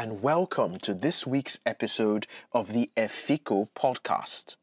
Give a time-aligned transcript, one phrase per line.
[0.00, 4.56] and welcome to this week's episode of the EFIKO podcast.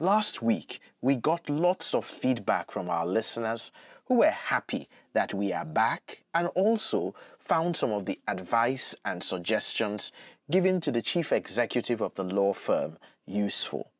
[0.00, 3.70] Last week, we got lots of feedback from our listeners
[4.06, 9.22] who were happy that we are back and also found some of the advice and
[9.22, 10.10] suggestions
[10.50, 13.92] given to the chief executive of the law firm useful.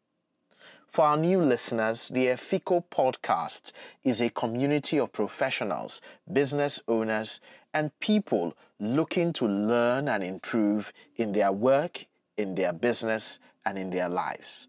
[0.88, 3.70] For our new listeners, the EFIKO podcast
[4.02, 7.40] is a community of professionals, business owners,
[7.74, 13.90] and people looking to learn and improve in their work, in their business, and in
[13.90, 14.68] their lives.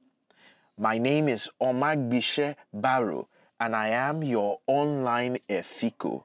[0.77, 3.27] My name is Omar Omagbitse Barrow,
[3.59, 6.23] and I am your online Efiko.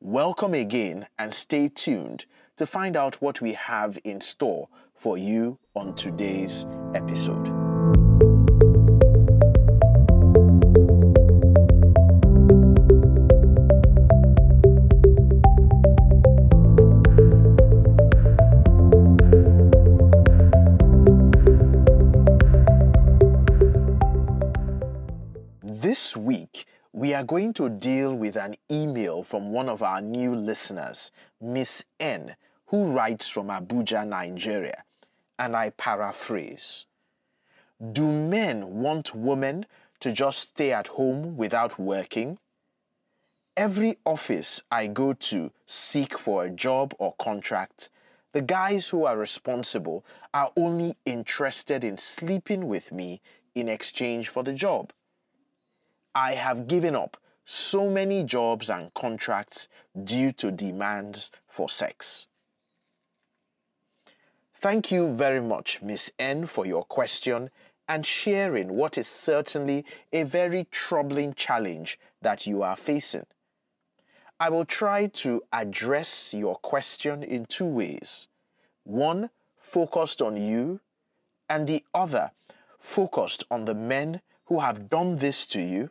[0.00, 5.58] Welcome again and stay tuned to find out what we have in store for you
[5.74, 7.63] on today's episode.
[27.14, 31.84] We are going to deal with an email from one of our new listeners, Miss
[32.00, 32.34] N,
[32.66, 34.82] who writes from Abuja, Nigeria.
[35.38, 36.86] And I paraphrase
[37.92, 39.64] Do men want women
[40.00, 42.40] to just stay at home without working?
[43.56, 47.90] Every office I go to seek for a job or contract,
[48.32, 50.04] the guys who are responsible
[50.34, 53.20] are only interested in sleeping with me
[53.54, 54.92] in exchange for the job.
[56.14, 59.68] I have given up so many jobs and contracts
[60.04, 62.28] due to demands for sex.
[64.54, 67.50] Thank you very much, Miss N, for your question
[67.88, 73.26] and sharing what is certainly a very troubling challenge that you are facing.
[74.40, 78.28] I will try to address your question in two ways
[78.84, 80.80] one focused on you,
[81.48, 82.30] and the other
[82.78, 85.90] focused on the men who have done this to you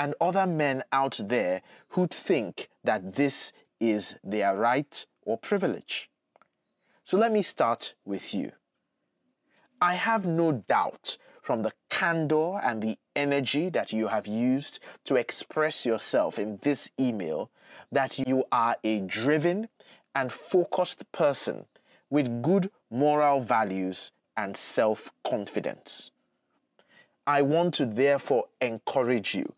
[0.00, 6.08] and other men out there who think that this is their right or privilege.
[7.04, 8.52] So let me start with you.
[9.78, 15.16] I have no doubt from the candor and the energy that you have used to
[15.16, 17.50] express yourself in this email
[17.92, 19.68] that you are a driven
[20.14, 21.66] and focused person
[22.08, 26.10] with good moral values and self confidence.
[27.26, 29.52] I want to therefore encourage you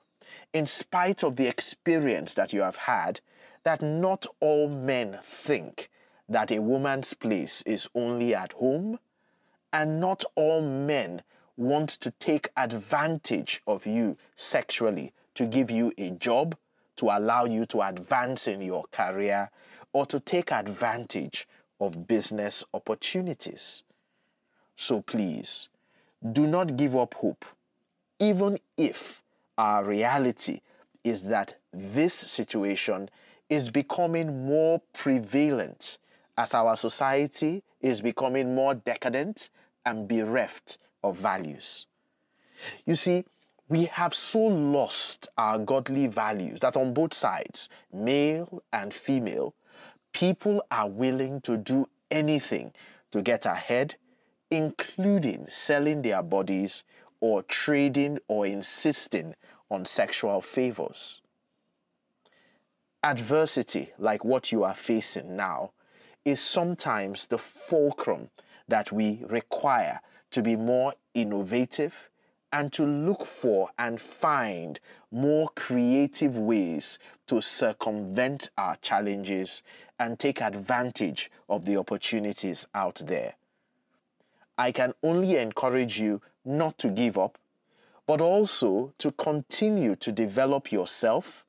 [0.53, 3.20] in spite of the experience that you have had,
[3.65, 5.88] that not all men think
[6.28, 8.98] that a woman's place is only at home,
[9.72, 11.22] and not all men
[11.56, 16.56] want to take advantage of you sexually to give you a job,
[16.97, 19.50] to allow you to advance in your career,
[19.93, 21.47] or to take advantage
[21.81, 23.82] of business opportunities.
[24.76, 25.69] So please,
[26.32, 27.44] do not give up hope,
[28.19, 29.22] even if
[29.58, 30.60] our reality
[31.04, 33.08] is that this situation
[33.48, 35.98] is becoming more prevalent
[36.38, 39.50] as our society is becoming more decadent
[39.84, 41.86] and bereft of values.
[42.86, 43.24] You see,
[43.68, 49.54] we have so lost our godly values that on both sides, male and female,
[50.12, 52.72] people are willing to do anything
[53.10, 53.96] to get ahead,
[54.50, 56.84] including selling their bodies
[57.22, 59.32] or trading or insisting
[59.70, 61.22] on sexual favors.
[63.04, 65.70] Adversity, like what you are facing now,
[66.24, 68.28] is sometimes the fulcrum
[68.66, 70.00] that we require
[70.32, 72.10] to be more innovative
[72.52, 74.80] and to look for and find
[75.12, 79.62] more creative ways to circumvent our challenges
[80.00, 83.36] and take advantage of the opportunities out there.
[84.62, 87.36] I can only encourage you not to give up
[88.06, 91.44] but also to continue to develop yourself,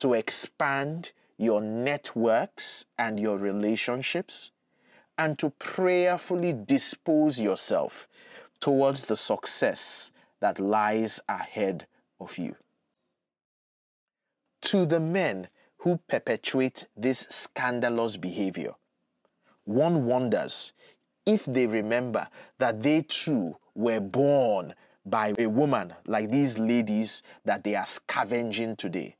[0.00, 4.50] to expand your networks and your relationships,
[5.18, 8.08] and to prayerfully dispose yourself
[8.58, 11.86] towards the success that lies ahead
[12.20, 12.56] of you.
[14.62, 18.74] To the men who perpetuate this scandalous behavior,
[19.64, 20.72] one wonders
[21.26, 22.26] if they remember
[22.58, 24.74] that they too were born
[25.04, 29.16] by a woman like these ladies that they are scavenging today.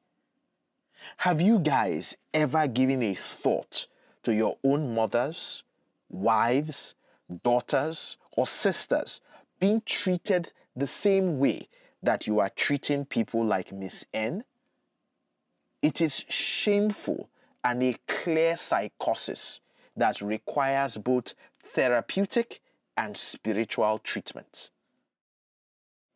[1.19, 3.87] Have you guys ever given a thought
[4.23, 5.65] to your own mothers,
[6.09, 6.95] wives,
[7.43, 9.21] daughters, or sisters
[9.59, 11.69] being treated the same way
[12.03, 14.45] that you are treating people like Miss N?
[15.83, 17.29] It is shameful
[17.65, 19.61] and a clear psychosis
[19.97, 21.35] that requires both
[21.73, 22.61] therapeutic
[22.97, 24.71] and spiritual treatment.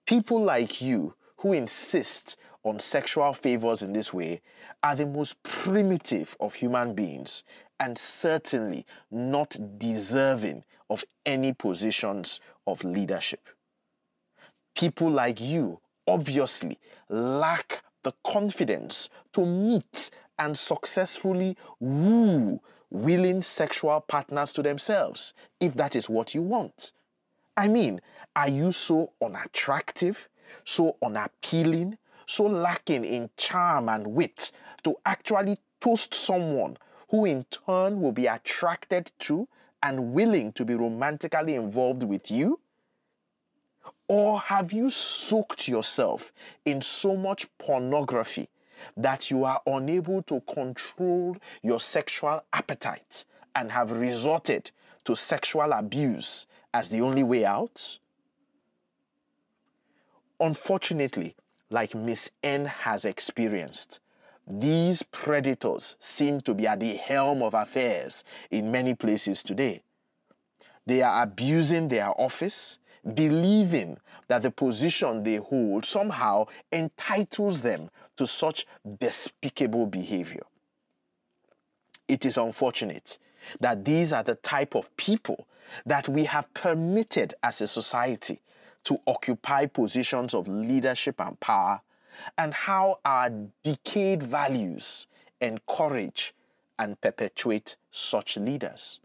[0.07, 4.41] People like you who insist on sexual favors in this way
[4.83, 7.43] are the most primitive of human beings
[7.81, 13.49] and certainly not deserving of any positions of leadership.
[14.75, 24.53] People like you obviously lack the confidence to meet and successfully woo willing sexual partners
[24.55, 26.93] to themselves, if that is what you want.
[27.57, 28.01] I mean,
[28.35, 30.29] are you so unattractive,
[30.65, 34.53] so unappealing, so lacking in charm and wit
[34.85, 36.77] to actually toast someone
[37.09, 39.49] who in turn will be attracted to
[39.83, 42.59] and willing to be romantically involved with you?
[44.09, 46.33] Or have you soaked yourself
[46.65, 48.49] in so much pornography
[48.97, 53.25] that you are unable to control your sexual appetite
[53.55, 54.71] and have resorted
[55.05, 57.99] to sexual abuse as the only way out?
[60.39, 61.35] Unfortunately,
[61.71, 64.01] like Miss N has experienced,
[64.47, 69.83] these predators seem to be at the helm of affairs in many places today.
[70.87, 72.79] They are abusing their office,
[73.15, 73.99] believing
[74.29, 78.67] that the position they hold somehow entitles them to such
[78.99, 80.43] despicable behavior.
[82.09, 83.19] It is unfortunate
[83.61, 85.47] that these are the type of people
[85.85, 88.41] that we have permitted as a society
[88.85, 91.81] to occupy positions of leadership and power,
[92.39, 93.31] and how our
[93.63, 95.07] decayed values
[95.41, 96.33] encourage
[96.79, 99.01] and perpetuate such leaders.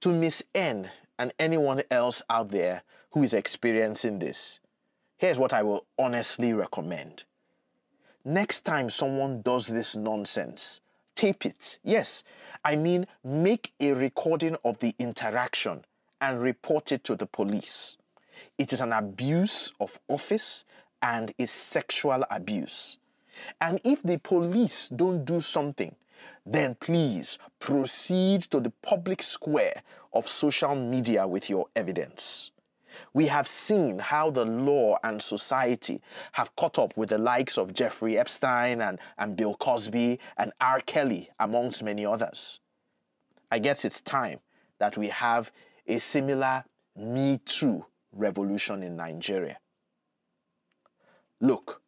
[0.00, 4.58] To Miss N and anyone else out there who is experiencing this,
[5.18, 7.24] here's what I will honestly recommend.
[8.24, 10.80] Next time someone does this nonsense,
[11.14, 11.78] tape it.
[11.84, 12.24] Yes,
[12.64, 15.84] I mean, make a recording of the interaction
[16.22, 17.98] and report it to the police.
[18.56, 20.64] It is an abuse of office
[21.02, 22.96] and is sexual abuse.
[23.60, 25.94] And if the police don't do something,
[26.46, 29.82] then please proceed to the public square
[30.12, 32.50] of social media with your evidence.
[33.12, 36.00] We have seen how the law and society
[36.32, 40.80] have caught up with the likes of Jeffrey Epstein and, and Bill Cosby and R.
[40.80, 42.60] Kelly, amongst many others.
[43.50, 44.38] I guess it's time
[44.78, 45.50] that we have
[45.86, 46.64] a similar
[46.96, 49.58] Me Too revolution in Nigeria.
[51.40, 51.80] Look,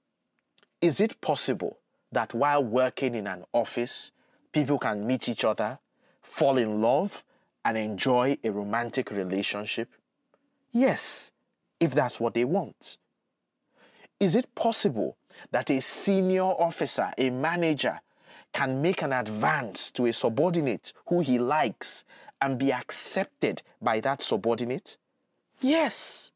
[0.81, 1.79] is it possible
[2.11, 4.11] that while working in an office,
[4.53, 5.79] people can meet each other,
[6.21, 7.25] fall in love,
[7.65, 9.89] and enjoy a romantic relationship?
[10.73, 11.33] Yes,
[11.81, 12.99] if that's what they want.
[14.21, 15.17] Is it possible
[15.51, 18.01] that a senior officer, a manager,
[18.53, 22.05] can make an advance to a subordinate who he likes
[22.41, 24.97] and be accepted by that subordinate?
[25.61, 26.33] Yes.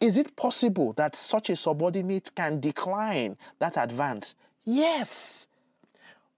[0.00, 4.34] Is it possible that such a subordinate can decline that advance?
[4.64, 5.48] Yes.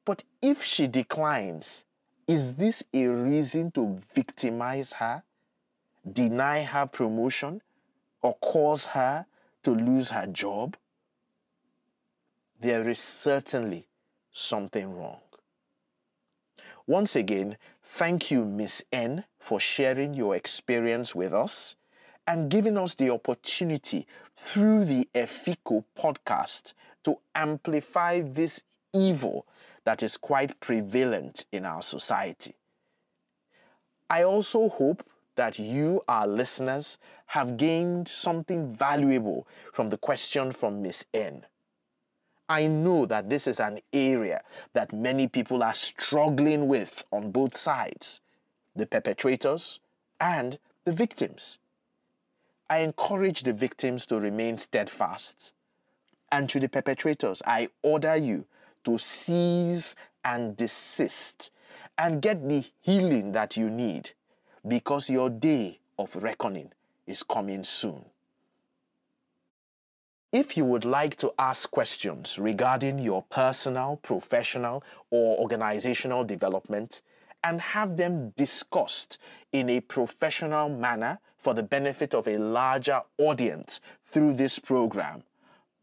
[0.04, 1.84] But if she declines,
[2.26, 5.22] is this a reason to victimize her,
[6.10, 7.62] deny her promotion,
[8.20, 9.26] or cause her
[9.62, 10.76] to lose her job?
[12.60, 13.88] There is certainly
[14.32, 15.20] something wrong.
[16.86, 21.76] Once again, thank you, Miss N, for sharing your experience with us
[22.26, 24.06] and giving us the opportunity
[24.36, 26.72] through the Efiko podcast
[27.04, 28.62] to amplify this
[28.94, 29.46] evil
[29.84, 32.54] that is quite prevalent in our society.
[34.08, 35.04] I also hope
[35.36, 41.46] that you, our listeners, have gained something valuable from the question from Miss N.
[42.48, 44.42] I know that this is an area
[44.74, 48.20] that many people are struggling with on both sides
[48.76, 49.80] the perpetrators
[50.20, 51.58] and the victims.
[52.68, 55.52] I encourage the victims to remain steadfast.
[56.30, 58.46] And to the perpetrators, I order you
[58.84, 61.50] to cease and desist
[61.98, 64.10] and get the healing that you need
[64.66, 66.70] because your day of reckoning
[67.06, 68.04] is coming soon.
[70.32, 77.02] If you would like to ask questions regarding your personal, professional, or organizational development
[77.44, 79.18] and have them discussed
[79.52, 85.22] in a professional manner for the benefit of a larger audience through this program,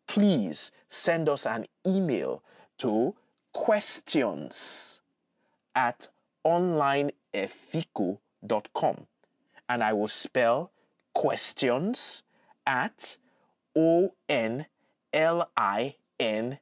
[0.08, 2.42] please send us an email
[2.80, 3.16] to
[3.54, 5.02] questions
[5.76, 6.10] at
[6.46, 9.08] onlineefiko.com
[9.70, 10.72] and I will spell
[11.14, 12.24] questions
[12.66, 13.18] at
[13.76, 14.66] O N
[15.14, 16.58] L I N